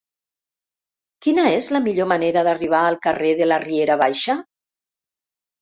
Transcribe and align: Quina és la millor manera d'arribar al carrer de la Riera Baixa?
Quina 1.25 1.43
és 1.57 1.67
la 1.75 1.83
millor 1.89 2.09
manera 2.13 2.43
d'arribar 2.49 2.81
al 2.87 2.97
carrer 3.07 3.35
de 3.43 3.51
la 3.53 3.63
Riera 3.67 3.99
Baixa? 4.07 4.41